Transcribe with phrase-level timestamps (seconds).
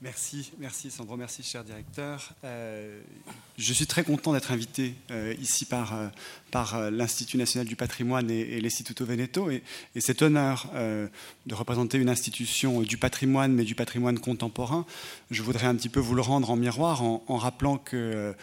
[0.00, 2.32] Merci, merci Sandro, merci cher directeur.
[2.44, 3.00] Euh,
[3.56, 6.06] je suis très content d'être invité euh, ici par, euh,
[6.52, 9.64] par l'Institut national du patrimoine et, et l'Istituto Veneto et,
[9.96, 14.86] et, cet honneur de représenter une institution du patrimoine mais du patrimoine contemporain.
[15.32, 18.36] Je voudrais un petit peu vous le rendre en miroir en, rappelant que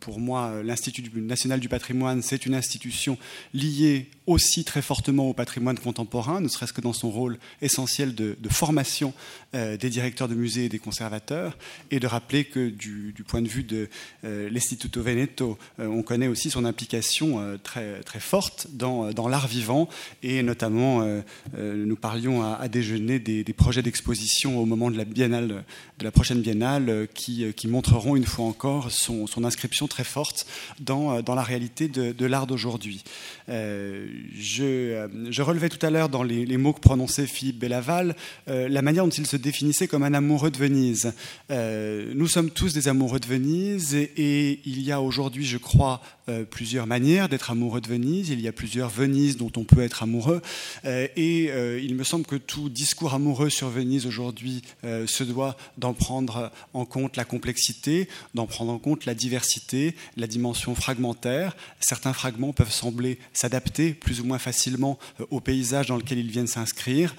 [0.00, 3.16] pour moi l'Institut national du patrimoine c'est une institution
[3.54, 8.36] liée aussi très fortement au patrimoine contemporain, ne serait-ce que dans son rôle essentiel de,
[8.40, 9.14] de formation
[9.52, 10.80] des directeurs de musées et des
[11.90, 13.88] et de rappeler que du, point de vue de
[14.24, 19.28] euh, l'Istituto Veneto, euh, on connaît aussi son implication euh, très, très forte dans, dans
[19.28, 19.88] l'art vivant,
[20.22, 21.20] et notamment euh,
[21.56, 25.64] euh, nous parlions à, déjeuner des, projets d'exposition au moment de la biennale,
[25.98, 30.46] de la prochaine biennale, euh, qui, qui, montreront une fois encore son, inscription très forte
[30.80, 33.04] dans, dans la réalité de, de l'art d'aujourd'hui.
[33.48, 38.82] Je, je, relevais tout à l'heure dans les, les, mots que prononçait Philippe Bellaval la
[38.82, 40.85] manière dont il se définissait comme un amoureux de Venise
[41.50, 46.00] Euh, nous sommes tous des amoureux de Venise et, il y a aujourd'hui, je crois,
[46.28, 48.30] euh, plusieurs manières d'être amoureux de Venise.
[48.30, 50.42] Il y a plusieurs Venises dont on peut être amoureux.
[50.84, 51.50] Euh, et
[51.82, 56.84] il me semble que tout discours amoureux sur Venise aujourd'hui se doit d'en prendre en
[56.84, 61.56] compte la complexité, d'en prendre en compte la diversité, la dimension fragmentaire.
[61.80, 64.98] Certains fragments peuvent sembler s'adapter plus ou moins facilement
[65.30, 67.14] au paysage dans lequel ils viennent s'inscrire.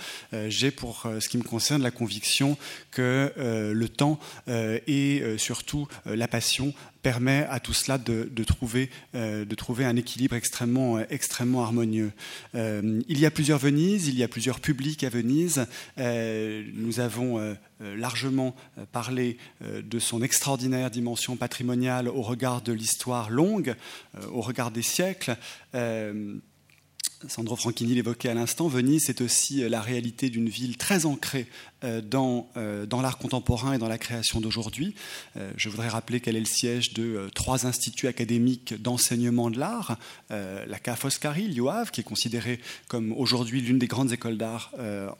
[0.47, 2.57] J'ai pour ce qui me concerne la conviction
[2.91, 3.31] que
[3.73, 6.73] le temps et surtout la passion
[7.07, 9.45] permet à tout cela de, trouver, euh,
[9.79, 12.11] un équilibre extrêmement, extrêmement harmonieux.
[12.53, 15.67] Euh, il y a plusieurs Venises, il y a plusieurs publics à Venise.
[15.99, 18.55] Euh, nous avons euh, largement
[18.91, 23.75] parlé euh, de son extraordinaire dimension patrimoniale au regard de l'histoire longue,
[24.15, 25.37] euh, au regard des siècles.
[27.27, 31.47] Sandro Franchini l'évoquait à l'instant, Venise, c'est aussi la réalité d'une ville très ancrée
[31.83, 34.93] euh, dans, euh, dans l'art contemporain et dans la création d'aujourd'hui.
[35.35, 39.97] Euh, je voudrais rappeler qu'elle est le siège de trois instituts académiques d'enseignement de l'art,
[40.29, 44.71] la Ca' Foscari, l'IUAV, qui est considérée comme aujourd'hui l'une des grandes écoles d'art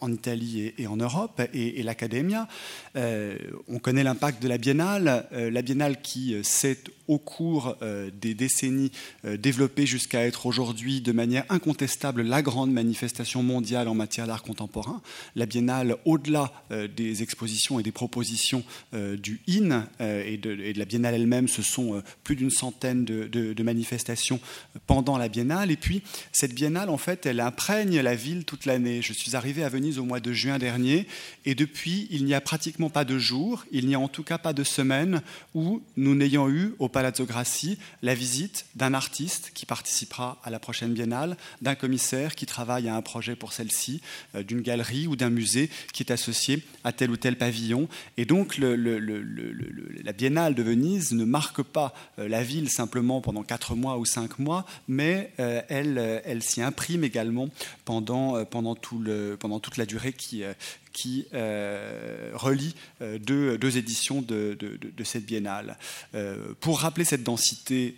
[0.02, 2.48] en Italie et, et, en Europe, et, et l'Academia.
[2.96, 8.92] on connaît l'impact de la Biennale, la Biennale qui s'est au cours des décennies
[9.24, 11.87] développée jusqu'à être aujourd'hui de manière incontestable
[12.18, 15.02] la grande manifestation mondiale en matière d'art contemporain.
[15.36, 20.50] La Biennale, au-delà euh, des expositions et des propositions euh, du IN euh, et, de,
[20.78, 24.40] la Biennale elle-même, ce sont plus d'une centaine de, de, de, manifestations
[24.86, 25.72] pendant la Biennale.
[25.72, 29.02] Et puis, cette Biennale, en fait, elle imprègne la ville toute l'année.
[29.02, 31.08] Je suis arrivé à Venise au mois de juin dernier,
[31.46, 34.38] et depuis, il n'y a pratiquement pas de jour, il n'y a en tout cas
[34.38, 35.22] pas de semaine
[35.54, 40.60] où nous n'ayons eu au Palazzo Grassi la visite d'un artiste qui participera à la
[40.60, 44.02] prochaine Biennale, d'un commissaire qui travaille à un projet pour celle-ci,
[44.36, 47.88] d'une galerie ou d'un musée qui est associé à tel ou tel pavillon.
[48.18, 53.76] Et donc la Biennale de Venise ne marque pas euh, la ville simplement pendant quatre
[53.76, 57.50] mois ou cinq mois, mais euh, elle, s'y imprime également
[57.86, 60.44] pendant, pendant toute la durée qui,
[60.98, 64.58] qui euh, relie euh, deux, éditions de,
[65.04, 65.78] cette biennale.
[66.16, 67.96] Euh, pour rappeler cette densité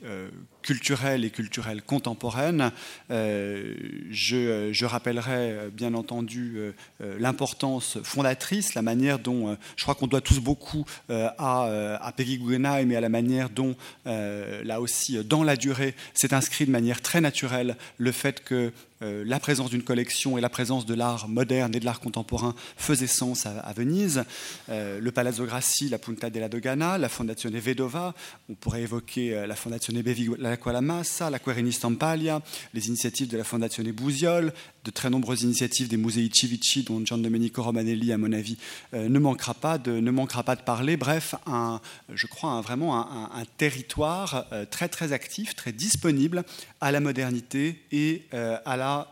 [0.61, 2.71] culturelle et culturelle contemporaine,
[3.09, 6.59] je, rappellerai bien entendu
[6.99, 12.91] l'importance fondatrice, la manière dont je crois qu'on doit tous beaucoup à, à Peggy Guggenheim
[12.91, 17.21] et à la manière dont, là aussi, dans la durée, s'est inscrit de manière très
[17.21, 21.73] naturelle le fait que euh, la présence d'une collection et la présence de l'art moderne
[21.73, 24.23] et de l'art contemporain faisaient sens à, à Venise.
[24.69, 28.13] Euh, le Palazzo Grassi, la Punta della Dogana, la Fondazione Vedova,
[28.49, 32.41] on pourrait évoquer euh, la Fondazione Bevi la Massa, la Querini Stampaglia,
[32.73, 37.17] les initiatives de la Fondazione Busiol, de très nombreuses initiatives des Musei Civici dont Gian
[37.17, 38.57] Domenico Romanelli, à mon avis,
[38.93, 40.97] ne, manquera pas de, ne parler.
[40.97, 41.81] Bref, un,
[42.13, 46.43] je crois un, vraiment un, un, territoire très très actif, très disponible
[46.81, 48.57] à la modernité et euh,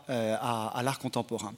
[0.08, 1.54] à l'art la, contemporain.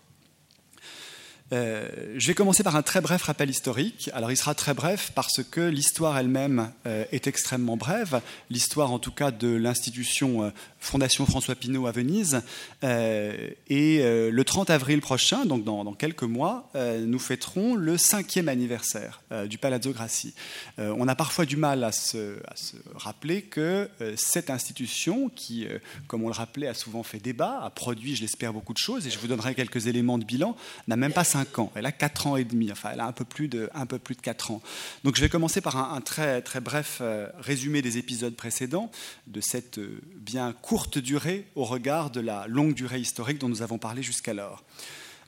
[1.53, 4.11] Euh, je vais commencer par un très bref rappel historique.
[4.15, 8.21] Alors, il sera très bref parce que l'histoire elle-même euh, est extrêmement brève.
[8.51, 12.43] L'histoire, en tout cas, de l'institution euh, Fondation François Pinault à Venise.
[12.83, 19.59] Et le 30 avril prochain, donc dans, quelques mois, nous fêterons le cinquième anniversaire du
[19.59, 20.33] Palazzo Grassi.
[20.79, 25.67] on a parfois du mal à se, à se rappeler que cette institution, qui,
[26.07, 29.07] comme on le rappelait, a souvent fait débat, a produit, je l'espère, beaucoup de choses,
[29.07, 30.57] et je vous donnerai quelques éléments de bilan,
[30.89, 31.73] n'a même pas 5 ans.
[31.75, 33.99] Elle a 4 ans et demi, enfin, elle a un peu plus de, un peu
[33.99, 34.63] plus de 4 ans.
[35.05, 37.03] Donc je vais commencer par un, un très, très bref
[37.39, 38.91] résumé des épisodes précédents
[39.27, 39.81] de cette
[40.17, 44.65] bien courte durée au regard de la longue durée historique dont nous avons parlé jusqu'alors.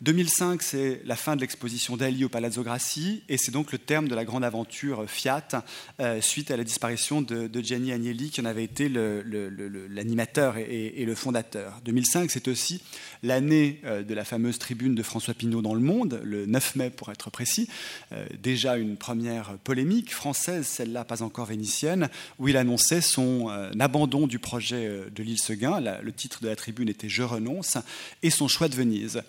[0.03, 4.09] 2005, c'est la fin de l'exposition d'Ali au Palazzo Grassi, et c'est donc le terme
[4.09, 5.65] de la grande aventure Fiat,
[6.01, 11.15] euh, suite à la disparition de, Gianni Agnelli, qui en avait été l'animateur et, le
[11.15, 11.81] fondateur.
[11.85, 12.83] 2005, c'est aussi
[13.23, 16.91] l'année euh, de la fameuse tribune de François Pinault dans Le Monde, le 9 mai
[16.91, 17.69] pour être précis.
[18.11, 22.09] Euh, déjà une première polémique française, celle-là pas encore vénitienne,
[22.41, 25.79] où il annonçait son abandon du projet de l'île Seguin.
[25.81, 27.79] le titre de la tribune était Je renonce,
[28.25, 29.23] et son choix de Venise.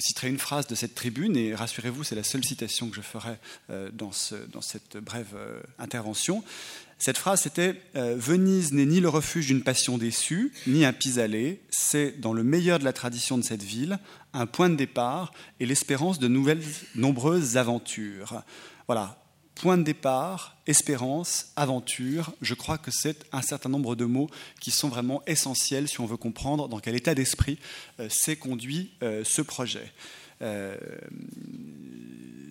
[0.00, 3.36] Citerai une phrase de cette tribune, et rassurez-vous, c'est la seule citation que je ferai
[3.70, 6.44] euh, dans, cette brève euh, intervention.
[6.98, 11.60] Cette phrase, c'était euh, Venise n'est ni le refuge d'une passion déçue, ni un pis-aller,
[11.70, 13.98] c'est, dans le meilleur de la tradition de cette ville,
[14.32, 16.62] un point de départ et l'espérance de nouvelles,
[16.94, 18.42] nombreuses aventures.
[18.86, 19.25] Voilà,
[19.56, 24.28] point de départ, espérance, aventure, je crois que c'est un certain nombre de mots
[24.60, 27.58] qui sont vraiment essentiels si on veut comprendre dans quel état d'esprit
[27.98, 29.92] euh, s'est conduit euh, ce projet.
[30.42, 30.76] Euh,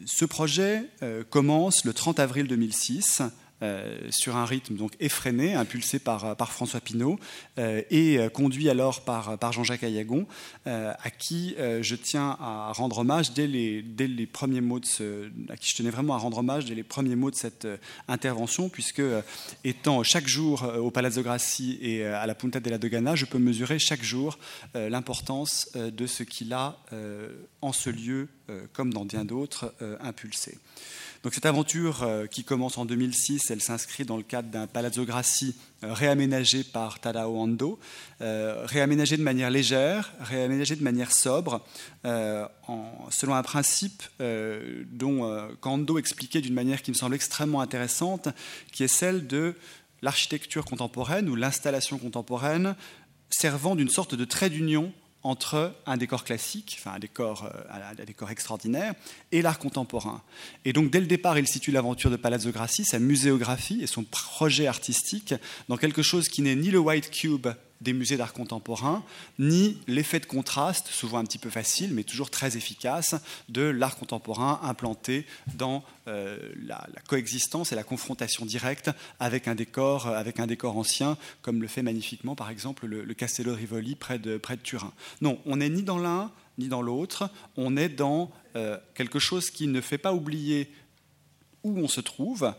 [0.07, 0.83] ce projet
[1.31, 3.23] commence le 30 avril 2006
[3.61, 7.17] euh, sur un rythme donc effréné, impulsé par, François Pinault
[7.57, 10.27] euh, et euh, conduit alors par, Jean-Jacques Ayagon,
[10.65, 15.29] à qui je tiens à rendre hommage dès les, dès les premiers mots de ce,
[15.49, 17.67] à qui je tenais vraiment à rendre hommage dès les premiers mots de cette
[18.07, 19.01] intervention, puisque
[19.63, 23.79] étant chaque jour au Palazzo Grassi et à la Punta della Dogana, je peux mesurer
[23.79, 24.37] chaque jour
[24.73, 26.79] l'importance de ce qu'il a
[27.61, 28.27] en ce lieu,
[28.73, 30.57] comme dans bien d'autres, impulsé.
[31.25, 35.05] Donc cette aventure euh, qui commence en 2006, elle s'inscrit dans le cadre d'un Palazzo
[35.05, 37.79] Grassi euh, réaménagé par Tadao Ando,
[38.21, 41.65] euh, réaménagé de manière légère, réaménagé de manière sobre,
[42.03, 48.29] selon un principe dont Kando expliquait d'une manière qui me semble extrêmement intéressante,
[48.71, 49.55] qui est celle de
[50.03, 52.75] l'architecture contemporaine ou l'installation contemporaine
[53.31, 54.93] servant d'une sorte de trait d'union
[55.25, 58.93] entre un décor classique, enfin un décor, euh, un décor extraordinaire,
[59.31, 60.21] et l'art contemporain.
[60.65, 64.03] Et donc dès le départ, il situe l'aventure de Palazzo Grassi, sa muséographie et son
[64.03, 65.33] projet artistique
[65.67, 67.47] dans quelque chose qui n'est ni le White Cube
[67.81, 69.03] des musées d'art contemporain,
[69.39, 73.15] ni l'effet de contraste, souvent un petit peu facile, mais toujours très efficace,
[73.49, 75.25] de l'art contemporain implanté
[75.55, 80.77] dans euh, la, coexistence et la confrontation directe avec un décor, euh, avec un décor
[80.77, 84.93] ancien, comme le fait magnifiquement, par exemple, le, Castello Rivoli près de, Turin.
[85.21, 89.49] Non, on n'est ni dans l'un ni dans l'autre, on est dans euh, quelque chose
[89.49, 90.71] qui ne fait pas oublier
[91.65, 92.53] où on se trouve,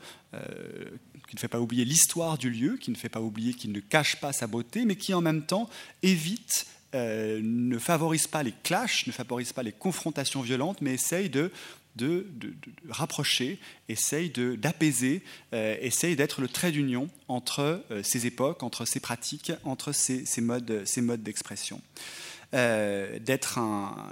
[1.29, 3.81] qui ne fait pas oublier l'histoire du lieu, qui ne fait pas oublier qu'il ne
[3.81, 5.69] cache pas sa beauté, mais qui en même temps
[6.03, 11.29] évite, euh, ne favorise pas les clashs, ne favorise pas les confrontations violentes, mais essaye
[11.29, 11.51] de,
[11.97, 12.27] de,
[12.89, 15.23] rapprocher, essaye d'apaiser,
[15.53, 20.25] euh, essaye d'être le trait d'union entre euh, ces époques, entre ces pratiques, entre ces,
[20.25, 21.81] ces modes, ces modes d'expression.
[22.55, 23.59] Euh, d'être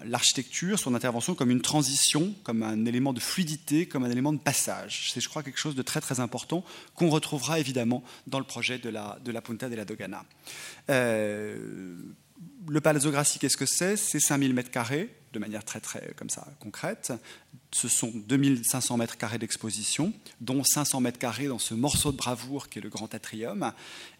[0.05, 4.39] l'architecture, son intervention comme une transition, comme un élément de fluidité, comme un élément de
[4.39, 5.13] passage.
[5.13, 6.65] C'est, je crois, quelque chose de très très important
[6.97, 10.25] qu'on retrouvera évidemment dans le projet de la, de la Punta de la Dogana.
[10.91, 11.95] Euh,
[12.69, 13.97] le Palazzo Grassi, qu'est-ce que c'est?
[13.97, 17.13] C'est 5000 mètres carrés, de manière très très comme ça concrète.
[17.73, 22.69] Ce sont 2500 mètres carrés d'exposition, dont 500 mètres carrés dans ce morceau de bravoure
[22.69, 23.73] qui est le grand atrium,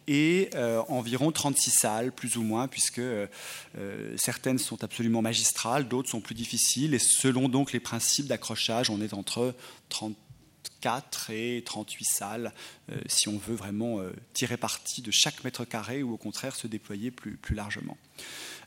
[0.07, 3.27] et euh, environ 36 salles, plus ou moins, puisque euh,
[4.17, 9.01] certaines sont absolument magistrales, d'autres sont plus difficiles, et selon donc les principes d'accrochage, on
[9.01, 9.55] est entre
[9.89, 12.53] 34 et 38 salles,
[12.84, 13.99] euh, si on veut vraiment
[14.33, 17.97] tirer parti de chaque mètre carré ou au contraire se déployer plus, plus largement.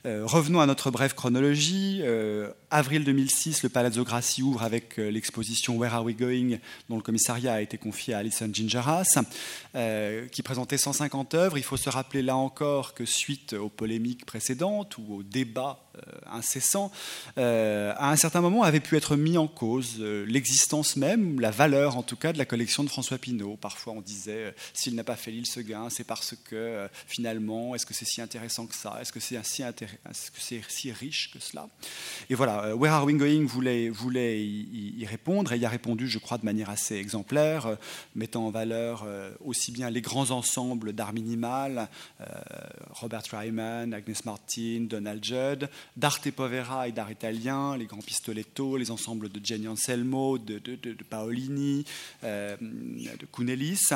[0.07, 2.01] Euh, revenons à notre brève chronologie.
[2.03, 6.59] Euh, avril 2006, le Palazzo Grassi ouvre avec euh, l'exposition Where Are We Going,
[6.89, 9.19] dont le commissariat a été confié à Alison Gingeras,
[10.31, 11.59] qui présentait 150 œuvres.
[11.59, 15.81] Il faut se rappeler là encore que suite aux polémiques précédentes ou aux débats
[16.31, 16.93] incessants,
[17.37, 22.03] à un certain moment avait pu être mis en cause l'existence même, la valeur en
[22.03, 23.57] tout cas de la collection de François Pinault.
[23.57, 27.95] Parfois on disait, s'il n'a pas fait l'île Seguin, c'est parce que finalement, est-ce que
[27.95, 28.99] c'est si intéressant que ça?
[29.01, 31.69] Est-ce que c'est si que si riche que cela?
[32.31, 33.45] Et voilà, euh, Where Are We Going?
[33.45, 37.67] Voulait, voulait y, répondre, et il y a répondu, je crois, de manière assez exemplaire,
[37.67, 37.77] euh,
[38.15, 41.89] mettant en valeur euh, aussi bien les grands ensembles d'art minimal,
[42.91, 48.91] Robert Ryman, Agnes Martin, Donald Judd, d'arte povera et d'art italien, les grands pistoletto, les
[48.91, 51.85] ensembles de Jenny Anselmo, de, de Paolini,
[52.23, 53.89] de Kunelis,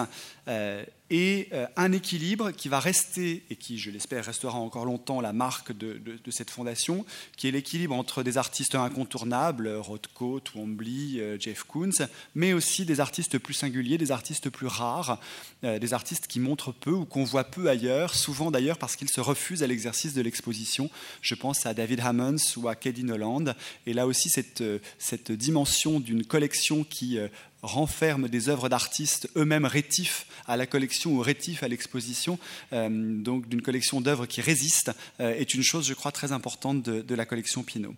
[0.48, 5.20] euh, et euh, un équilibre qui va rester, et qui, je l'espère, restera encore longtemps
[5.20, 6.00] la marque de,
[6.30, 7.04] cette fondation,
[7.36, 12.98] qui est l'équilibre entre des artistes incontournables, Rothko, Twombly, euh, Jeff Koons, mais aussi des
[12.98, 15.20] artistes plus singuliers, des artistes plus rares,
[15.64, 19.10] euh, des artistes qui montrent peu ou qu'on voit peu ailleurs, souvent d'ailleurs parce qu'ils
[19.10, 20.88] se refusent à l'exercice de l'exposition.
[21.20, 23.44] Je pense à David Hammonds ou à Katie Noland.
[23.84, 24.64] Et là aussi, cette,
[24.98, 27.18] cette dimension d'une collection qui
[27.62, 32.38] renferme des œuvres d'artistes eux-mêmes rétifs à la collection ou rétifs à l'exposition,
[32.72, 36.82] euh, donc d'une collection d'œuvres qui résistent, euh, est une chose, je crois, très importante
[36.82, 37.94] de, la collection Pinot.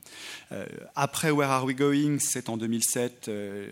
[0.51, 3.31] Euh, après Where Are We Going, c'est en 2007,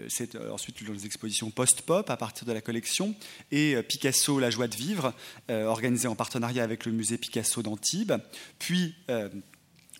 [0.09, 3.15] c'est ensuite les expositions post-pop à partir de la collection,
[3.51, 5.13] et Picasso, La joie de vivre,
[5.49, 8.13] organisée en partenariat avec le musée Picasso d'Antibes,
[8.59, 8.95] puis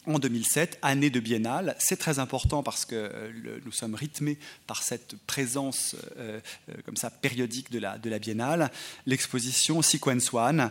[0.07, 1.77] en 2007, année de biennale.
[1.79, 6.97] C'est très important parce que euh, nous sommes rythmés par cette présence euh, euh, comme
[6.97, 8.71] ça périodique de la, biennale.
[9.07, 10.71] L'exposition Sequence One,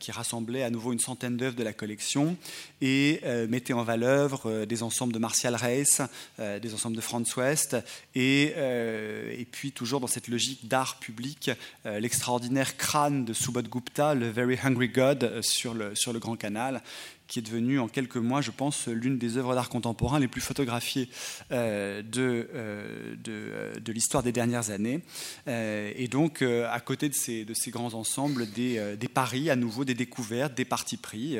[0.00, 2.36] qui rassemblait à nouveau une centaine d'œuvres de la collection
[2.80, 6.00] et mettait en valeur des ensembles de Martial Reis,
[6.38, 7.76] des ensembles de Franz West,
[8.14, 11.50] et, puis toujours dans cette logique d'art public,
[11.84, 16.82] l'extraordinaire crâne de Subodh Gupta, le Very Hungry God, sur le Grand Canal,
[17.28, 20.40] qui est devenue en quelques mois, je pense, l'une des œuvres d'art contemporain les plus
[20.40, 21.10] photographiées
[21.52, 25.02] euh, de, euh, euh, de, l'histoire des dernières années.
[25.46, 29.84] et donc, à côté de ces, de ces grands ensembles, des, des, paris, à nouveau
[29.84, 31.36] des découvertes, des partis pris,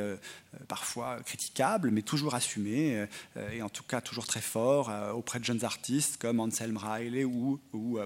[0.66, 3.07] parfois critiquables, mais toujours assumés,
[3.52, 7.59] et en tout cas toujours très forts, auprès de jeunes artistes comme Anselm Riley ou,
[7.73, 7.99] ou,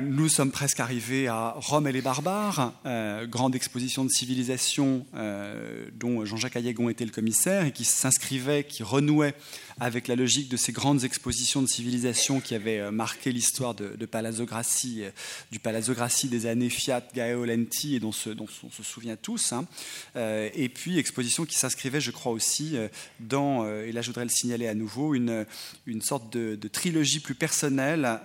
[0.00, 5.86] nous sommes presque arrivés à Rome et les barbares, euh, grande exposition de civilisation euh,
[5.94, 9.34] dont Jean-Jacques Ayagon était le commissaire et qui s'inscrivait, qui renouait
[9.80, 14.06] avec la logique de ces grandes expositions de civilisation qui avaient euh, marqué l'histoire de,
[14.06, 15.02] Palazzo Grassi,
[15.50, 19.52] du Palazzo Grassi des années Fiat, Gaeo Lenti et dont, on se souvient tous.
[19.52, 19.66] Hein.
[20.14, 22.76] et puis exposition qui s'inscrivait, je crois aussi,
[23.18, 25.44] dans, et là je voudrais le signaler à nouveau, une,
[25.86, 28.20] une sorte de, de trilogie plus personnelle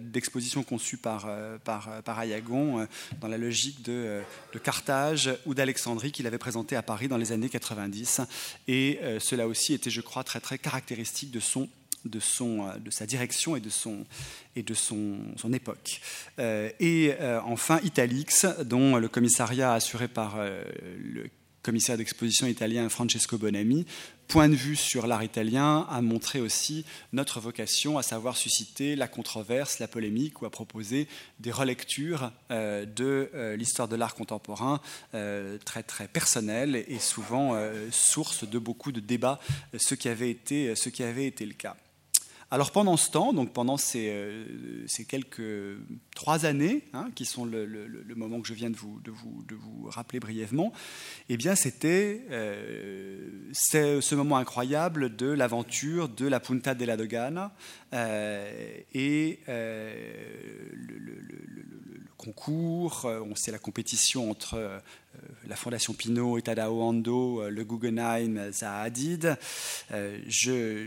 [0.00, 2.86] d'expositions conçues par, euh, par, euh, par Ayagon euh,
[3.20, 4.22] dans la logique de,
[4.52, 8.22] de Carthage ou d'Alexandrie qu'il avait présenté à Paris dans les années 90.
[8.66, 11.68] Et cela aussi était, je crois, très, très caractéristique de son
[12.04, 14.04] de, son, de sa direction et de son,
[14.54, 16.00] et de son, son époque.
[16.38, 21.28] et enfin, Italix, dont le commissariat assuré par le
[21.66, 23.86] commissaire d'exposition italien Francesco Bonami,
[24.28, 29.08] point de vue sur l'art italien a montré aussi notre vocation, à savoir susciter la
[29.08, 31.08] controverse, la polémique ou à proposer
[31.40, 34.80] des relectures euh, de euh, l'histoire de l'art contemporain
[35.14, 39.40] euh, très très personnelles et souvent source de beaucoup de débats,
[39.76, 41.76] ce qui avait été, ce qui avait été le cas.
[42.52, 45.42] Alors pendant ce temps, donc pendant ces, euh, quelques
[46.14, 47.66] trois années, hein, qui sont le,
[48.14, 49.56] moment que je viens de vous, de de
[49.88, 50.72] rappeler brièvement,
[51.28, 57.52] eh bien c'était euh, ce moment incroyable de l'aventure de la Punta della Dogana
[57.94, 60.06] euh, et le,
[62.16, 64.82] concours, on sait la compétition entre
[65.48, 68.36] la Fondation Pinot et Tadao Ando, euh, le Guggenheim.
[68.38, 70.86] Euh, je,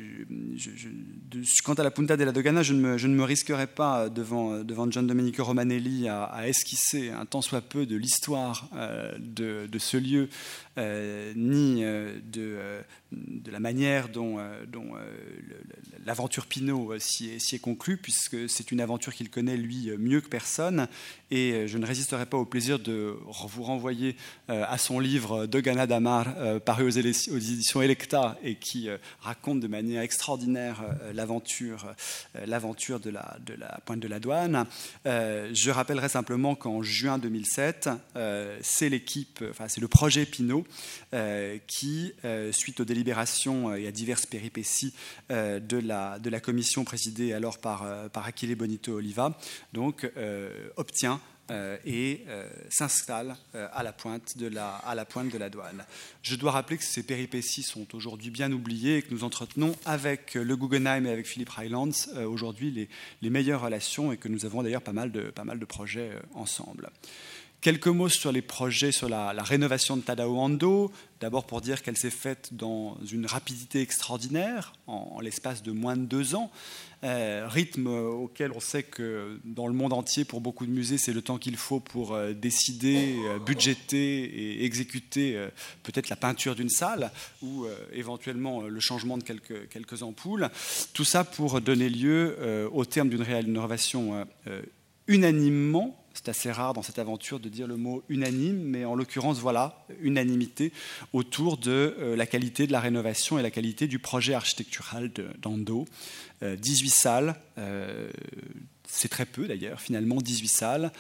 [1.64, 5.44] quant à la Punta della Dogana, je ne me, risquerai pas devant, devant John Domenico
[5.44, 10.30] Romanelli à, esquisser un tant soit peu de l'histoire euh, de, ce lieu,
[11.36, 14.38] ni de, de la manière dont,
[14.68, 14.92] dont
[16.06, 20.88] l'aventure Pinot s'y est, conclue, puisque c'est une aventure qu'il connaît lui mieux que personne.
[21.32, 23.16] Et je ne résisterai pas au plaisir de
[23.48, 24.16] vous renvoyer
[24.50, 28.98] euh, à son livre De Ghana Damar, euh, paru aux, éditions Electa, et qui euh,
[29.22, 31.94] raconte de manière extraordinaire l'aventure,
[32.46, 34.66] l'aventure de la, de la pointe de la douane.
[35.06, 37.90] je rappellerai simplement qu'en juin 2007,
[38.62, 40.66] c'est l'équipe, enfin c'est le projet Pinot
[41.68, 42.14] qui,
[42.52, 44.94] suite aux délibérations et à diverses péripéties
[45.30, 49.38] de, la, de la commission présidée alors par, par Aquile Bonito Oliva,
[49.74, 50.10] donc
[50.76, 55.38] obtient euh, et euh, s'installe euh, à, la pointe de la, à la pointe de
[55.38, 55.84] la douane.
[56.22, 60.36] Je dois rappeler que ces péripéties sont aujourd'hui bien oubliées et que nous entretenons avec
[60.36, 61.90] le Guggenheim et avec Philippe Highlands
[62.24, 62.90] aujourd'hui les,
[63.24, 66.90] les, meilleures relations et que nous avons d'ailleurs pas, pas mal de projets ensemble.
[67.62, 70.94] Quelques mots sur les projets, sur la, rénovation de Tadao Ando.
[71.20, 76.06] D'abord pour dire qu'elle s'est faite dans une rapidité extraordinaire, en, l'espace de moins de
[76.06, 76.52] deux ans.
[77.04, 81.12] Euh, rythme auquel on sait que dans le monde entier, pour beaucoup de musées, c'est
[81.12, 85.50] le temps qu'il faut pour euh, décider, euh, budgéter et exécuter
[85.84, 87.12] peut-être la peinture d'une salle
[87.42, 90.50] ou éventuellement le changement de quelques, quelques ampoules.
[90.94, 94.26] Tout ça pour donner lieu, au terme d'une rénovation
[95.08, 99.40] unanimement c'est assez rare dans cette aventure de dire le mot unanime, mais en l'occurrence,
[99.40, 100.74] voilà, unanimité
[101.14, 105.12] autour de euh, la qualité de la rénovation et la qualité du projet architectural
[105.42, 105.86] d'Ando.
[106.42, 108.10] 18 euh, salles, euh,
[108.86, 110.92] c'est très peu d'ailleurs, finalement 18 salles,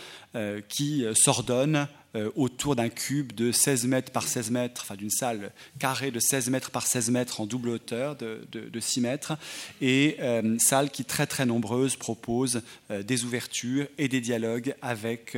[0.69, 1.87] qui s'ordonnent
[2.35, 6.49] autour d'un cube de 16 mètres par 16 mètres, enfin d'une salle carrée de 16
[6.49, 9.37] mètres par 16 mètres en double hauteur de, 6 mètres,
[9.81, 10.17] et
[10.59, 15.37] salle qui très très nombreuse propose des ouvertures et des dialogues avec,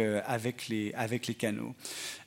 [0.70, 1.76] les, avec les canaux.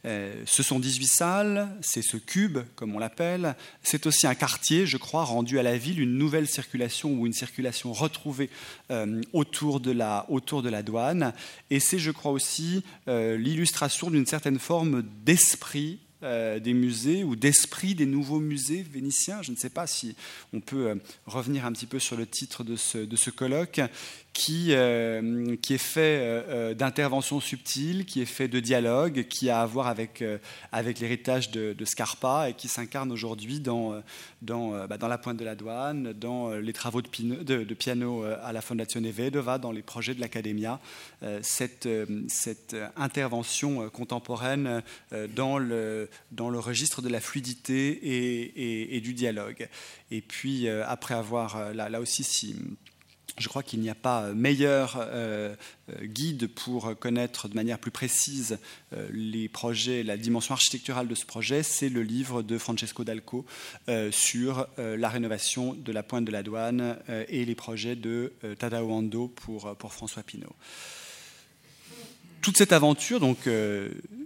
[0.06, 3.54] Euh, ce sont 18 salles, c'est ce cube, comme on l'appelle.
[3.82, 7.32] C'est aussi un quartier, je crois, rendu à la ville une nouvelle circulation ou une
[7.32, 8.50] circulation retrouvée
[8.90, 11.32] euh, autour, de la, autour de la douane.
[11.70, 17.94] Et c'est, je crois, aussi euh, l'illustration d'une certaine forme d'esprit des musées ou d'esprit
[17.94, 19.42] des nouveaux musées vénitiens.
[19.42, 20.16] Je ne sais pas si
[20.52, 23.80] on peut revenir un petit peu sur le titre de ce, colloque,
[24.34, 29.48] qui, euh, qui est fait euh, euh, d'interventions subtiles, qui est fait de dialogue, qui
[29.48, 30.22] a à voir avec,
[31.00, 34.02] l'héritage de, Scarpa et qui s'incarne aujourd'hui dans,
[34.42, 39.08] bah, la pointe de la douane, dans les travaux de, de, piano à la Fondazione
[39.10, 40.80] Vedova, dans les projets de l'Academia.
[41.42, 41.88] cette,
[42.28, 44.82] cette intervention contemporaine
[45.36, 49.68] dans, le, dans le registre de la fluidité et, du dialogue.
[50.10, 52.56] Et puis, après avoir, là, là aussi, si
[53.38, 55.54] je crois qu'il n'y a pas meilleur euh,
[55.90, 58.58] euh, guide pour connaître de manière plus précise
[58.92, 63.44] euh, les projets, la dimension architecturale de ce projet, c'est le livre de Francesco Dalco
[64.10, 69.28] sur la rénovation de la pointe de la douane et les projets de Tadao Ando
[69.28, 70.54] pour François Pinault.
[72.44, 73.48] Toute cette aventure, donc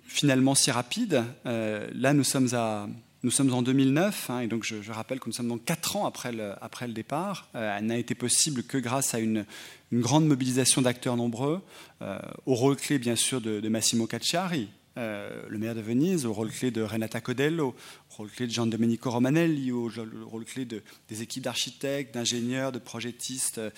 [0.09, 2.89] finalement si rapide, là nous sommes à
[3.25, 6.07] nous sommes en 2009, hein, et donc je, rappelle que nous sommes donc quatre ans
[6.07, 7.49] après le, départ.
[7.55, 9.45] Euh, elle n'a été possible que grâce à une,
[9.93, 11.63] grande mobilisation d'acteurs nombreux,
[12.03, 16.33] euh, au rôle clé bien sûr de Massimo Cacciari, euh, le maire de Venise, au
[16.33, 17.69] rôle clé de Renata Codello,
[18.11, 19.91] au rôle clé de Gian Domenico Romanelli, au
[20.27, 23.71] rôle clé de, des équipes d'architectes, d'ingénieurs, de projettistes euh,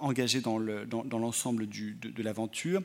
[0.00, 2.80] engagés dans l'ensemble de, de l'aventure.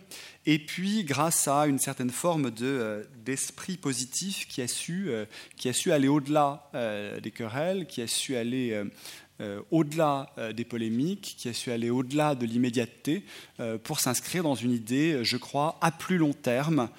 [0.45, 5.09] Et puis, grâce à une certaine forme euh, d'esprit positif qui a su,
[5.55, 6.69] qui a su aller au-delà
[7.21, 8.85] des querelles, qui a su aller euh,
[9.71, 13.23] au-delà euh, des polémiques, qui a su aller au-delà de l'immédiateté
[13.59, 16.89] euh, pour s'inscrire dans une idée, je crois, à plus long terme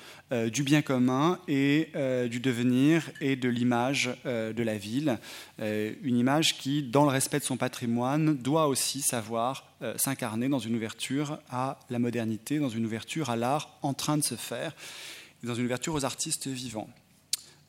[0.53, 1.89] du bien commun et
[2.29, 5.19] du devenir et de l'image de la ville.
[5.59, 9.65] une image qui, dans le respect de son patrimoine, doit aussi savoir
[9.97, 14.23] s'incarner dans une ouverture à la modernité, dans une ouverture à l'art en train de
[14.23, 14.75] se faire,
[15.45, 16.91] dans une ouverture aux artistes vivants.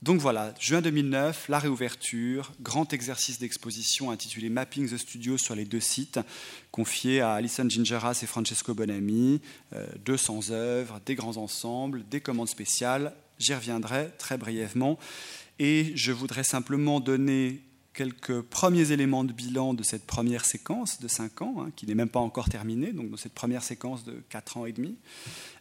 [0.01, 5.65] Donc voilà, juin 2009, la réouverture, grand exercice d'exposition intitulé Mapping the Studio sur les
[5.65, 6.21] deux sites,
[6.71, 9.41] confié à Alison Gingeras et Francesco Bonami,
[10.05, 13.13] 200 euh, œuvres, des grands ensembles, des commandes spéciales.
[13.39, 14.97] J'y reviendrai très brièvement.
[15.59, 17.61] Et je voudrais simplement donner
[17.93, 21.95] quelques premiers éléments de bilan de cette première séquence de 5 ans, hein, qui n'est
[21.95, 24.95] même pas encore terminée, donc dans cette première séquence de 4 ans et demi.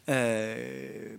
[0.09, 1.17] Euh,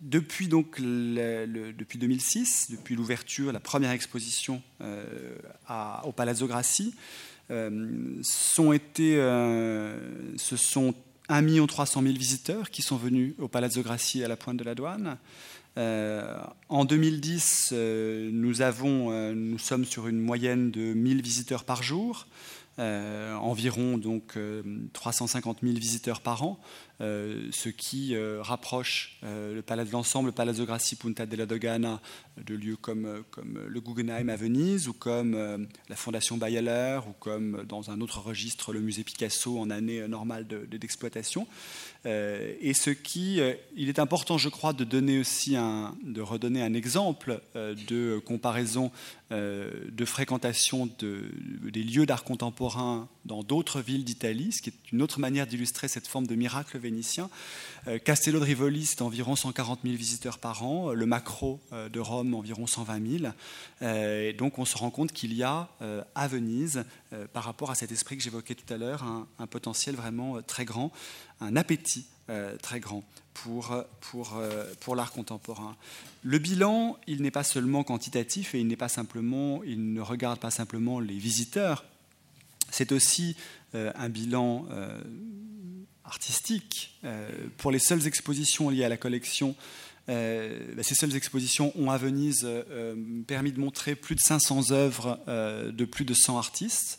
[0.00, 5.36] depuis, donc, depuis 2006, depuis l'ouverture, la première exposition euh,
[6.04, 6.94] au Palazzo Grassi,
[7.50, 10.94] euh, sont été, ce sont
[11.28, 14.74] 1 300 000 visiteurs qui sont venus au Palazzo Grassi à la pointe de la
[14.74, 15.16] douane.
[15.76, 17.72] En 2010,
[18.32, 22.26] nous, avons, nous sommes sur une moyenne de 1000 visiteurs par jour.
[22.78, 24.38] environ donc
[24.92, 30.26] 350 000 visiteurs par an, euh, ce qui euh, rapproche euh, le palais de l'ensemble,
[30.26, 32.00] le Palazzo Grassi Punta della Dogana,
[32.36, 37.90] de lieux comme, le Guggenheim à Venise, ou comme la Fondation Bayeler, ou comme dans
[37.90, 41.46] un autre registre, le musée Picasso en année normale d'exploitation.
[42.04, 43.40] De, et ce qui,
[43.76, 48.90] il est important, je crois, de donner aussi de redonner un exemple de comparaison
[49.30, 51.24] de fréquentation de,
[51.70, 55.88] des lieux d'art contemporain dans d'autres villes d'Italie, ce qui est une autre manière d'illustrer
[55.88, 56.78] cette forme de miracle
[57.86, 60.92] Euh, Castello de Rivoli, c'est environ 140 000 visiteurs par an.
[60.92, 63.32] Le Macro euh, de Rome, environ 120 000.
[63.82, 65.68] Euh, et donc on se rend compte qu'il y a
[66.14, 66.84] à Venise,
[67.32, 69.04] par rapport à cet esprit que j'évoquais tout à l'heure,
[69.38, 70.92] un, potentiel vraiment très grand,
[71.40, 72.06] un appétit
[72.62, 73.02] très grand
[73.34, 73.74] pour,
[74.94, 75.76] l'art contemporain.
[76.22, 80.50] Le bilan, il n'est pas seulement quantitatif et il pas simplement, il ne regarde pas
[80.50, 81.84] simplement les visiteurs.
[82.70, 83.36] C'est aussi
[83.74, 84.66] un bilan
[86.10, 86.98] artistique.
[87.04, 89.54] Euh, pour les seules expositions liées à la collection,
[90.08, 92.94] euh, bah, ces seules expositions ont à Venise euh,
[93.26, 96.98] permis de montrer plus de 500 œuvres de plus de 100 artistes,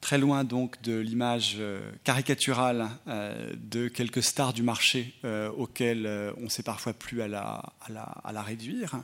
[0.00, 1.58] très loin donc de l'image
[2.04, 5.14] caricaturale de quelques stars du marché
[5.56, 6.08] auxquelles
[6.38, 9.00] on sait parfois la, à la, à la réduire.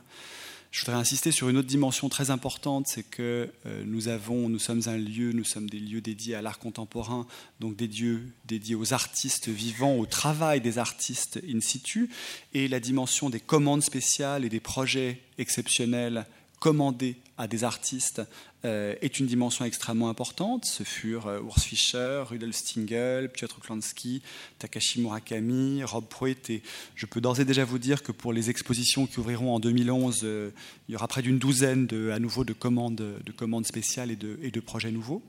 [0.73, 4.57] Je voudrais insister sur une autre dimension très importante, c'est que euh, nous avons, nous
[4.57, 7.27] sommes un lieu, nous sommes des lieux dédiés à l'art contemporain,
[7.59, 12.09] donc des lieux dédiés aux artistes vivants, au travail des artistes in situ,
[12.55, 16.25] et la dimension des commandes spéciales et des projets exceptionnels
[16.59, 18.21] commandés à des artistes
[18.65, 20.65] euh, est une dimension extrêmement importante.
[20.65, 24.21] Ce furent euh, Urs Fischer, Rudolf Stingel, Piotr Klansky,
[24.59, 26.49] Takashi Murakami, Rob Pruitt.
[26.49, 26.61] Et
[26.95, 30.21] je peux d'ores et déjà vous dire que pour les expositions qui ouvriront en 2011,
[30.23, 30.51] euh,
[30.87, 34.15] il y aura près d'une douzaine de, à nouveau de commandes, de commandes spéciales et
[34.15, 35.23] de, et de projets nouveaux.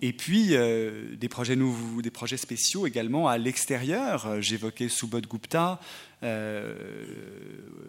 [0.00, 4.40] Et puis des, projets nouveaux, des projets spéciaux également à l'extérieur.
[4.40, 5.78] J'évoquais Subodh Gupta,
[6.22, 6.74] euh,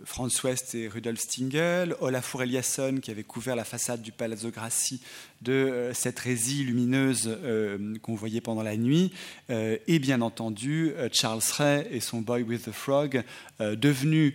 [0.06, 5.02] Franz West et Rudolf Stingel, Olafur Eliasson qui avait couvert la façade du Palazzo Grassi
[5.42, 9.12] de euh, cette résille lumineuse euh, qu'on voyait pendant la nuit,
[9.50, 13.22] et bien entendu Charles Ray et son Boy with the Frog,
[13.60, 14.34] devenus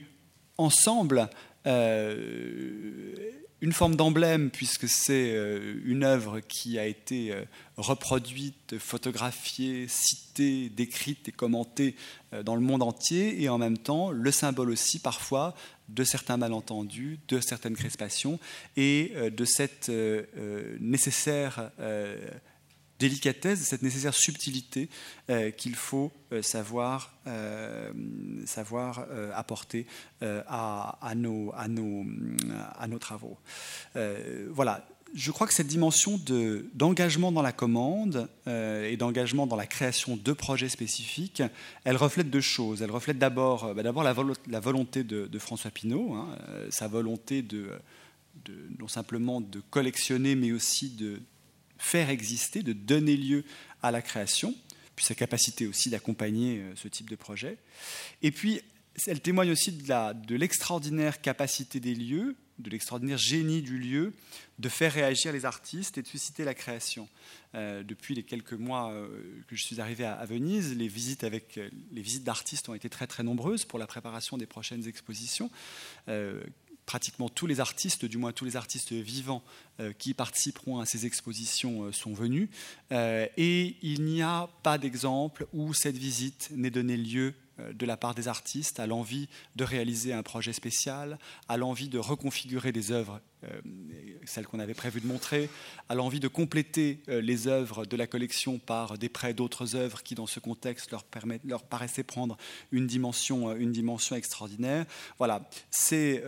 [0.58, 1.28] ensemble
[3.66, 7.42] une forme d'emblème, puisque c'est euh, une œuvre qui a été euh,
[7.76, 11.96] reproduite, photographiée, citée, décrite et commentée
[12.32, 15.52] euh, dans le monde entier, et en même temps le symbole aussi parfois
[15.88, 18.38] de certains malentendus, de certaines crispations,
[18.76, 19.90] et de cette
[20.80, 21.70] nécessaire
[22.98, 24.88] délicatesse, cette nécessaire subtilité
[25.30, 27.92] euh, qu'il faut euh, savoir, euh,
[28.46, 29.86] savoir apporter
[30.22, 32.04] à, nos, à, nos,
[32.78, 33.36] à, nos, travaux.
[34.50, 34.86] voilà.
[35.14, 36.20] Je crois que cette dimension
[36.74, 41.42] d'engagement dans la commande et d'engagement dans la création de projets spécifiques,
[41.84, 42.82] elle reflète deux choses.
[42.82, 43.92] Elle reflète d'abord bah, la,
[44.48, 46.36] la, volonté de, François Pinault, hein,
[46.70, 47.70] sa volonté de,
[48.78, 51.20] non simplement de collectionner, mais aussi de,
[51.78, 53.44] faire exister, de donner lieu
[53.82, 54.54] à la création,
[54.94, 57.58] puis sa capacité aussi d'accompagner euh, ce type de projet.
[58.22, 58.60] Et puis,
[59.06, 64.14] elle témoigne aussi de l'extraordinaire capacité des lieux, de l'extraordinaire génie du lieu,
[64.58, 67.06] de faire réagir les artistes et de susciter la création.
[67.54, 69.08] Euh, depuis les quelques mois euh,
[69.48, 71.26] que je suis arrivé à, Venise, les visites
[71.92, 75.50] visites d'artistes ont été très très nombreuses pour la préparation des prochaines expositions
[76.86, 79.42] pratiquement tous les artistes, du moins tous les artistes vivants
[79.80, 82.48] euh, qui participeront à ces expositions euh, sont venus.
[82.92, 87.96] Euh, et il n'y a pas d'exemple où cette visite n'ait donné lieu de la
[87.96, 92.92] part des artistes à l'envie de réaliser un projet spécial, à l'envie de reconfigurer des
[92.92, 93.60] œuvres, euh,
[94.24, 95.48] celles qu'on avait prévu de montrer,
[95.88, 100.02] à l'envie de compléter euh, les œuvres de la collection par des prêts d'autres œuvres
[100.02, 101.04] qui, dans ce contexte, leur,
[101.44, 102.36] leur paraissaient prendre
[102.72, 104.84] une dimension, une dimension extraordinaire.
[105.18, 106.22] Voilà, c'est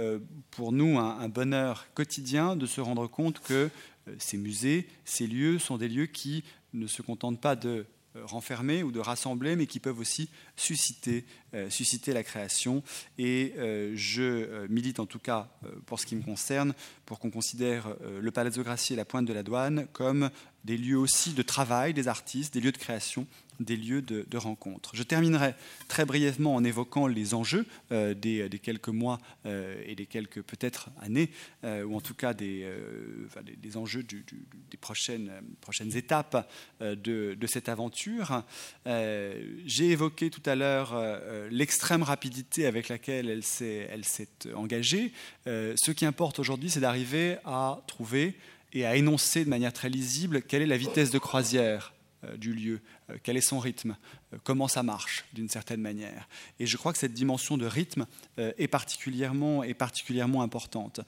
[0.50, 3.70] pour nous un, bonheur quotidien de se rendre compte que
[4.18, 7.86] ces musées, ces lieux sont des lieux qui ne se contentent pas de euh,
[8.24, 12.82] renfermer ou de rassembler, mais qui peuvent aussi susciter, euh, susciter la création.
[13.18, 15.48] Et euh, je milite en tout cas,
[15.86, 16.74] pour ce qui me concerne,
[17.06, 20.30] pour qu'on considère le Palazzo Grassi et la Pointe de la Douane comme
[20.64, 23.26] des lieux aussi de travail des artistes, des lieux de création
[23.60, 24.94] des lieux de, rencontre.
[24.94, 25.54] Je terminerai
[25.88, 30.90] très brièvement en évoquant les enjeux euh, des, quelques mois euh, et des quelques peut-être
[31.00, 31.30] années,
[31.64, 32.66] euh, ou en tout cas des,
[33.74, 36.48] enjeux des prochaines, prochaines étapes
[36.80, 38.44] de, cette aventure.
[38.86, 40.94] J'ai évoqué tout à l'heure
[41.50, 45.12] l'extrême rapidité avec laquelle elle s'est engagée.
[45.46, 48.34] ce qui importe aujourd'hui, c'est d'arriver à trouver
[48.72, 51.92] et à énoncer de manière très lisible quelle est la vitesse de croisière
[52.24, 53.96] euh, du lieu, euh, quel est son rythme,
[54.32, 56.28] euh, comment ça marche d'une certaine manière.
[56.58, 59.62] Et je crois que cette dimension de rythme est particulièrement
[60.42, 61.00] importante.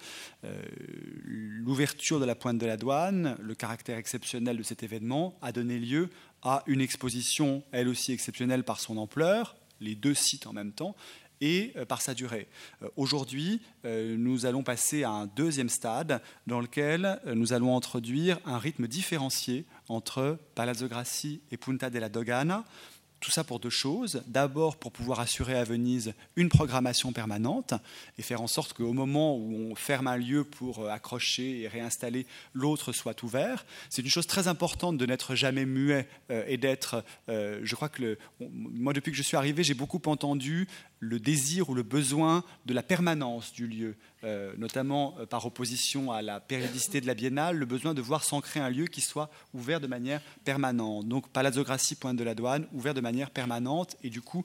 [1.25, 5.79] L'ouverture de la pointe de la douane, le caractère exceptionnel de cet événement a donné
[5.79, 6.11] lieu
[6.43, 10.95] à une exposition, elle aussi exceptionnelle par son ampleur, les deux sites en même temps,
[11.41, 12.49] et euh, par sa durée.
[12.83, 18.39] Euh, aujourd'hui, euh, nous allons passer à un deuxième stade dans lequel nous allons introduire
[18.45, 22.65] un rythme différencié entre Palazzo Grassi et Punta della Dogana,
[23.21, 24.23] tout ça pour deux choses.
[24.27, 27.75] D'abord, pour pouvoir assurer à Venise une programmation permanente
[28.19, 31.69] et faire en sorte qu'au moment où on ferme un lieu pour euh, accrocher et
[31.69, 33.67] réinstaller, l'autre soit ouvert.
[33.91, 37.05] C'est une chose très importante de n'être jamais muet euh, et d'être.
[37.29, 40.67] Euh, je crois que moi, depuis que je suis arrivé, j'ai beaucoup entendu
[41.01, 43.97] le désir ou le besoin de la permanence du lieu.
[44.23, 48.23] Euh, notamment euh, par opposition à la périodicité de la biennale, le besoin de voir
[48.23, 51.09] s'ancrer un lieu qui soit ouvert de manière permanente.
[51.09, 54.45] Donc Palazzo Grassi, Pointe de la Douane, ouvert de manière permanente et du coup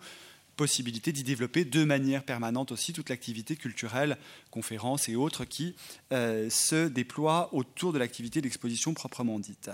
[0.55, 4.17] possibilité d'y développer de manière permanente aussi toute l'activité culturelle,
[4.49, 5.75] conférences et autres qui
[6.13, 9.69] euh, se déploient autour de l'activité d'exposition proprement dite.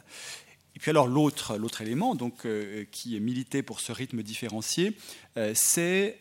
[0.76, 2.48] Et puis alors l'autre, l'autre élément donc,
[2.92, 4.96] qui est milité pour ce rythme différencié,
[5.54, 6.18] c'est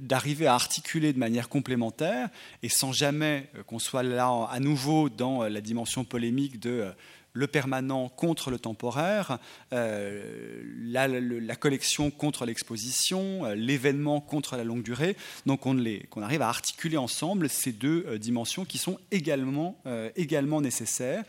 [0.00, 2.28] d'arriver à articuler de manière complémentaire
[2.62, 6.92] et sans jamais qu'on soit là à nouveau dans la dimension polémique de
[7.36, 9.38] le permanent contre le temporaire,
[9.72, 15.16] euh, la, collection contre l'exposition, euh, l'événement contre la longue durée.
[15.44, 19.78] Donc qu'on arrive à articuler ensemble ces deux euh, dimensions qui sont également,
[20.16, 21.24] également nécessaires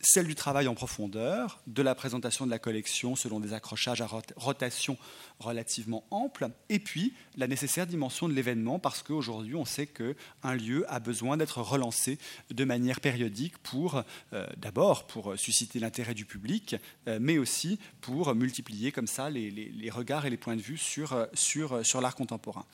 [0.00, 4.08] celle du travail en profondeur, de la présentation de la collection selon des accrochages à
[4.36, 4.96] rotation
[5.38, 10.84] relativement amples, et puis la nécessaire dimension de l'événement, parce qu'aujourd'hui on sait qu'un lieu
[10.88, 12.18] a besoin d'être relancé
[12.50, 18.34] de manière périodique pour, euh, d'abord pour susciter l'intérêt du public, euh, mais aussi pour
[18.34, 22.64] multiplier comme ça les, regards et les points de vue sur, sur, sur l'art contemporain.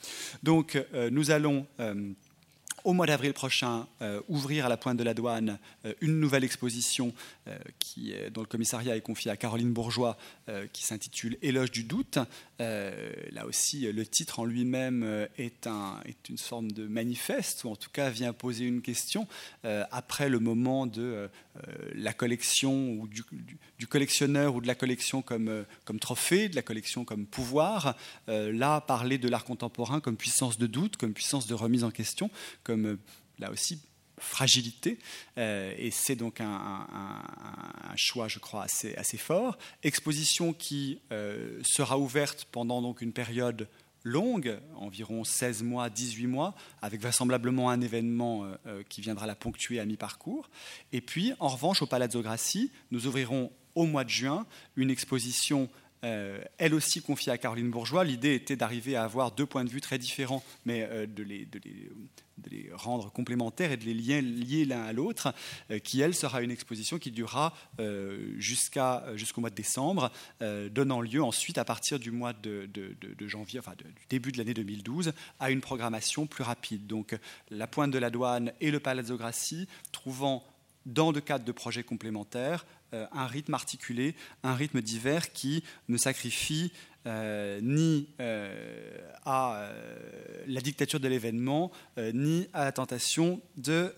[0.43, 1.65] Donc euh, nous allons
[2.87, 6.45] au mois d'avril prochain euh, ouvrir à la pointe de la douane euh, une nouvelle
[6.45, 7.13] exposition
[7.49, 10.17] euh, qui, dont le commissariat est confié à Caroline Bourgeois
[10.71, 12.19] qui s'intitule Éloge du doute.
[12.59, 17.75] là aussi, le titre en lui-même est, un, est, une forme de manifeste, ou en
[17.75, 19.27] tout cas vient poser une question
[19.91, 21.29] après le moment de
[21.93, 27.03] la collection ou du, collectionneur ou de la collection comme, comme trophée, de la collection
[27.03, 27.97] comme pouvoir.
[28.27, 32.31] là, parler de l'art contemporain comme puissance de doute, comme puissance de remise en question,
[32.63, 32.99] comme euh,
[33.39, 33.79] là aussi
[34.19, 34.97] fragilité,
[35.37, 36.87] euh, et c'est donc un,
[37.95, 39.59] choix, je crois, assez, assez fort.
[39.83, 43.67] Exposition qui euh, sera ouverte pendant donc une période
[44.03, 48.49] longue, environ 16 mois, 18 mois, avec vraisemblablement un événement
[48.89, 50.49] qui viendra la ponctuer à mi-parcours.
[50.93, 55.69] Et puis, en revanche, au Palazzo Grassi, nous ouvrirons au mois de juin une exposition
[56.03, 58.03] euh, elle aussi confiée à Caroline Bourgeois.
[58.03, 61.47] L'idée était d'arriver à avoir deux points de vue très différents, mais euh, de, les,
[62.73, 65.33] rendre complémentaires et de les lier, l'un à l'autre,
[65.71, 67.53] euh, qui, elle, sera une exposition qui durera
[68.37, 72.69] jusqu'au mois de décembre, donnant lieu ensuite, à partir du mois de,
[73.21, 76.87] janvier, enfin du début de l'année 2012, à une programmation plus rapide.
[76.87, 77.17] Donc
[77.49, 80.43] la Pointe de la Douane et le Palazzo Grassi trouvant
[80.85, 86.71] dans le cadre de projets complémentaires, un rythme articulé, un rythme divers qui ne sacrifie
[87.05, 89.69] euh, ni euh, à
[90.47, 93.93] la dictature de l'événement, ni à la tentation de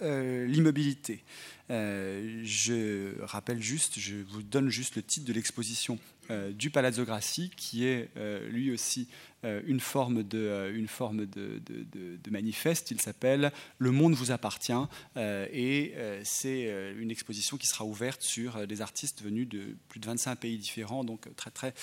[0.46, 1.24] l'immobilité.
[1.70, 6.00] je rappelle juste, je vous donne juste le titre de l'exposition
[6.52, 8.10] du Palazzo Grassi, qui est
[8.50, 9.08] lui aussi
[9.46, 10.86] euh, une forme de, euh,
[11.34, 12.92] de, manifeste.
[12.92, 14.74] Il s'appelle Le monde vous appartient
[15.16, 20.06] euh, et c'est une exposition qui sera ouverte sur des artistes venus de plus de
[20.06, 21.74] 25 pays différents, donc très très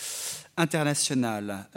[0.57, 1.69] international.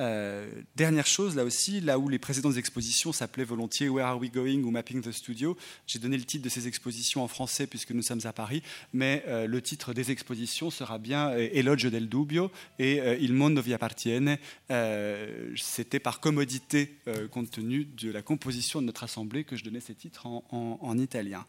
[0.76, 4.64] dernière chose, là aussi, là où les précédentes expositions s'appelaient volontiers Where are we going
[4.64, 8.02] ou Mapping the Studio, j'ai donné le titre de ces expositions en français puisque nous
[8.02, 8.62] sommes à Paris,
[8.94, 14.38] mais le titre des expositions sera bien Elogio del Dubbio et Il mondo vi appartiene
[15.56, 19.80] c'était par commodité, euh, compte tenu de la composition de notre Assemblée, que je donnais
[19.80, 21.46] ces titres en, italien.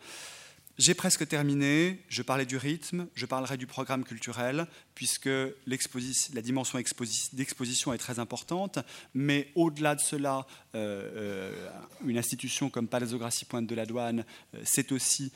[0.81, 5.29] J'ai presque terminé, je parlais du rythme, je parlerai du programme culturel, puisque
[5.67, 8.79] la dimension d'exposition est très importante,
[9.13, 14.25] mais au-delà de cela, une institution comme Palazzo Grassi Pointe de la Douane,
[14.65, 15.33] c'est aussi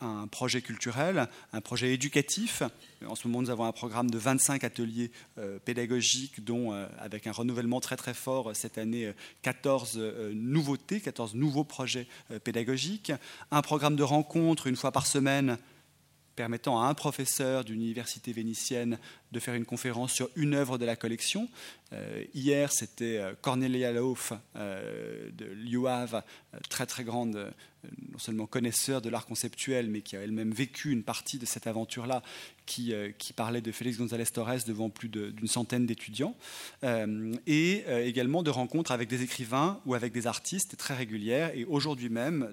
[0.00, 2.62] un projet culturel, un projet éducatif,
[3.04, 7.26] en ce moment, nous avons un programme de 25 ateliers euh, pédagogiques, dont, euh, avec
[7.26, 9.98] un renouvellement très très fort euh, cette année, 14
[10.32, 12.06] nouveautés, 14 nouveaux projets
[12.44, 13.12] pédagogiques.
[13.50, 15.58] Un programme de rencontres une fois par semaine
[16.36, 18.98] permettant à un professeur d'une université vénitienne
[19.32, 21.48] de faire une conférence sur une œuvre de la collection.
[22.34, 26.22] hier, c'était Cornelia Lauf de l'UAV,
[26.68, 27.52] très très grande
[28.12, 31.66] non seulement connaisseur de l'art conceptuel, mais qui a elle-même vécu une partie de cette
[31.66, 32.22] aventure-là,
[32.64, 36.34] qui, euh, qui, parlait de Félix González Torres devant plus d'une centaine d'étudiants,
[36.84, 41.52] euh, et euh, également de rencontres avec des écrivains ou avec des artistes très régulières.
[41.54, 42.52] Et aujourd'hui même,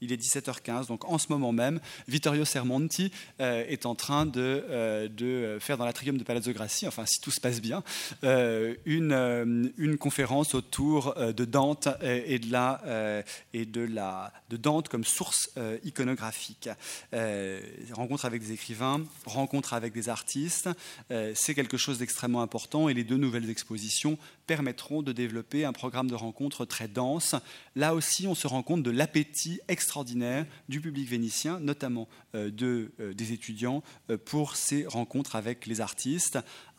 [0.00, 5.58] il est 17h15, donc en ce moment même, Vittorio Sermonti est en train de, de
[5.60, 7.82] faire dans de Palazzo Grassi, enfin si tout se passe bien,
[8.22, 15.04] une, une conférence autour de Dante et de la, et de la de Dante comme
[15.04, 16.68] source euh, iconographique.
[17.14, 17.60] Euh,
[17.92, 20.68] rencontre avec des écrivains, rencontre avec des artistes,
[21.10, 25.72] euh, c'est quelque chose d'extrêmement important et les deux nouvelles expositions permettront de développer un
[25.72, 27.34] programme de rencontres très dense.
[27.76, 33.32] Là aussi, on se rend compte de l'appétit extraordinaire du public vénitien, notamment de, des
[33.32, 33.82] étudiants,
[34.24, 35.91] pour ces rencontres avec les artistes.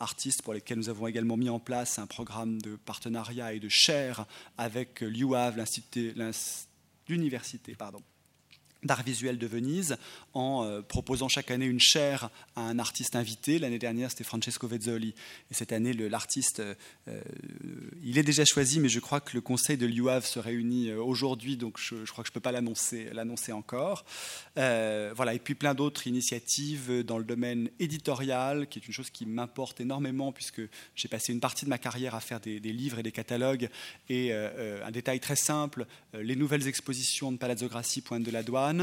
[0.00, 3.68] Artistes pour lesquels nous avons également mis en place un programme de partenariat et de
[3.68, 4.26] chaire
[4.58, 5.64] avec l'UAV,
[7.08, 8.02] l'université pardon,
[8.84, 9.96] d'art visuel de Venise
[10.34, 13.58] en euh, proposant chaque année une chaire à un artiste invité.
[13.58, 15.14] L'année dernière, c'était Francesco Vezzoli.
[15.50, 16.74] Et cette année, l'artiste, euh,
[17.08, 17.20] euh,
[18.02, 21.56] il est déjà choisi, mais je crois que le conseil de l'UAV se réunit aujourd'hui,
[21.56, 24.04] donc je, crois que je ne peux pas l'annoncer encore.
[24.56, 29.26] voilà, et puis plein d'autres initiatives dans le domaine éditorial, qui est une chose qui
[29.26, 30.62] m'importe énormément, puisque
[30.94, 33.68] j'ai passé une partie de ma carrière à faire des, des livres et des catalogues.
[34.08, 38.73] Et un détail très simple, les nouvelles expositions de Palazzo Grassi, Pointe de la Douane,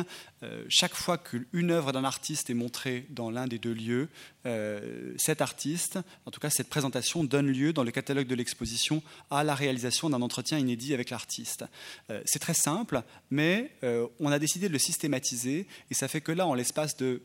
[0.44, 4.10] euh, chaque fois qu'une œuvre d'un artiste est montrée dans l'un des deux lieux,
[4.46, 9.04] euh, cet artiste, en tout cas cette présentation, donne lieu dans le catalogue de l'exposition
[9.30, 11.66] à la réalisation d'un entretien inédit avec l'artiste.
[12.10, 13.72] Euh, c'est très simple, mais
[14.20, 17.22] on a décidé de le systématiser et ça fait que là, en l'espace de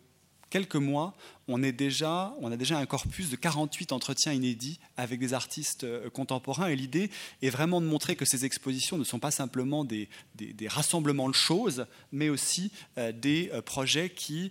[0.51, 1.15] quelques mois,
[1.49, 2.35] on, a déjà
[2.79, 6.69] un corpus de 48 entretiens inédits avec des artistes euh, contemporains.
[6.69, 7.11] Et l'idée
[7.43, 10.09] est vraiment de montrer que ces expositions ne sont pas simplement des,
[10.69, 14.51] rassemblements de choses, mais aussi euh, des euh, projets qui,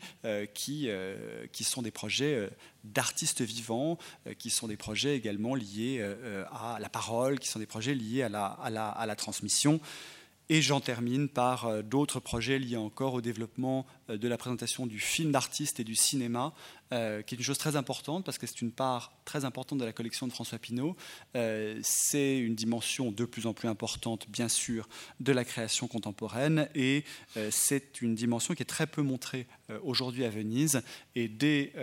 [1.61, 2.49] sont des projets
[2.83, 3.97] d'artistes vivants,
[4.37, 6.01] qui sont des projets également liés
[6.51, 9.79] à la parole, qui sont des projets liés à la transmission.
[10.47, 14.85] Et j'en termine par euh, d'autres projets liés encore au développement euh, de la présentation
[14.85, 16.53] du film d'artiste et du cinéma,
[16.93, 19.85] euh, qui est une chose très importante parce que c'est une part très importante de
[19.85, 20.95] la collection de François Pinault.
[21.81, 24.87] c'est une dimension de plus en plus importante, bien sûr,
[25.19, 27.03] de la création contemporaine et
[27.49, 29.47] c'est une dimension qui est très peu montrée
[29.83, 30.83] aujourd'hui à Venise.
[31.15, 31.73] Et dès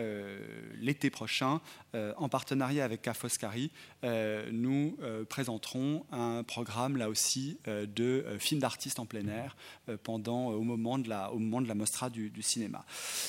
[0.82, 1.60] l'été prochain,
[1.94, 3.70] en partenariat avec Ca Foscari,
[4.02, 4.96] nous
[5.28, 9.56] présenterons un programme là aussi de film d'artistes en plein air
[9.88, 12.84] euh, pendant, euh, au, moment de la, au moment de la mostra du, cinéma.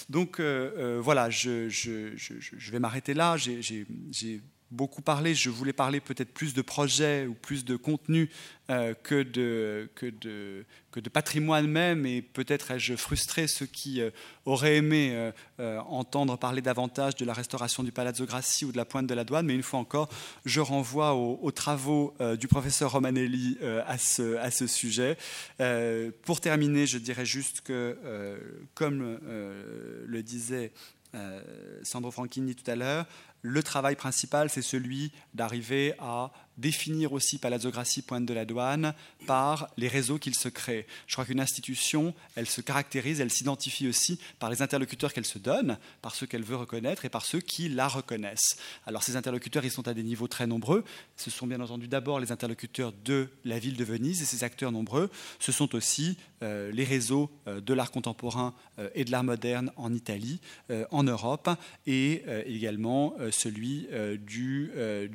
[0.09, 1.69] Donc euh, voilà, je,
[2.71, 3.37] vais m'arrêter là.
[4.73, 5.35] Beaucoup parlé.
[5.35, 8.29] Je voulais parler peut-être plus de projets ou plus de contenu
[8.69, 12.05] euh, que, de, que, de, que de patrimoine même.
[12.05, 14.09] Et peut-être ai-je frustré ceux qui euh,
[14.45, 18.85] auraient aimé euh, entendre parler davantage de la restauration du Palazzo Grassi ou de la
[18.85, 19.45] pointe de la douane.
[19.45, 20.09] Mais une fois encore,
[20.45, 25.17] je renvoie aux, travaux du professeur Romanelli à, ce, à ce sujet.
[26.23, 27.97] pour terminer, je dirais juste que,
[28.73, 29.19] comme
[30.05, 30.71] le disait
[31.83, 33.05] Sandro Franchini tout à l'heure,
[33.43, 38.93] le travail principal, c'est celui d'arriver à définir aussi Palazzo Grassi, Pointe de la Douane,
[39.25, 40.85] par les réseaux qu'il se crée.
[41.07, 45.39] Je crois qu'une institution, elle se caractérise, elle s'identifie aussi par les interlocuteurs qu'elle se
[45.39, 48.57] donne, par ceux qu'elle veut reconnaître et par ceux qui la reconnaissent.
[48.85, 50.83] Alors ces interlocuteurs, ils sont à des niveaux très nombreux.
[51.17, 54.71] Ce sont bien entendu d'abord les interlocuteurs de la ville de Venise et ces acteurs
[54.71, 55.09] nombreux.
[55.39, 59.71] Ce sont aussi euh, les réseaux euh, de l'art contemporain euh, et de l'art moderne
[59.77, 60.39] en Italie,
[60.91, 61.49] en Europe,
[61.85, 63.87] et également celui
[64.19, 64.71] du,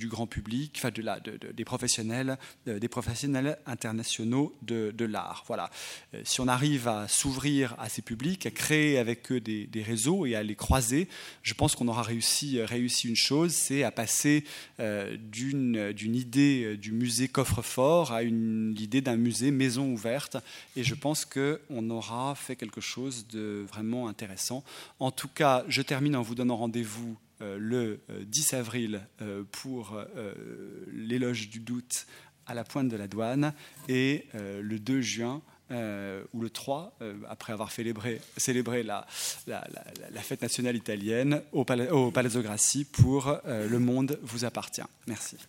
[0.09, 1.21] grand public, enfin de la,
[1.53, 5.45] des, professionnels, des professionnels internationaux de, l'art.
[5.47, 5.71] Voilà.
[6.15, 10.27] Euh, si on arrive à s'ouvrir à ces publics, à créer avec eux des, réseaux
[10.27, 11.09] et à les croiser,
[11.43, 14.45] je pense qu'on aura réussi, réussi une chose, c'est à passer
[14.81, 20.37] euh, d'une idée euh, du musée coffre-fort à l'idée d'un musée maison ouverte.
[20.77, 24.65] Et je pense qu'on aura fait quelque chose de vraiment intéressant.
[25.01, 30.01] En tout cas, je termine en vous donnant rendez-vous le 10 euh, avril euh, pour
[30.93, 32.07] l'éloge du doute
[32.47, 33.53] à la pointe de la douane
[33.89, 36.99] et le 2 juin ou le 3,
[37.29, 39.07] après avoir célébré, célébré la,
[39.47, 44.81] la, fête nationale italienne au, Palazzo Grassi pour Le Monde vous appartient.
[45.07, 45.37] Merci.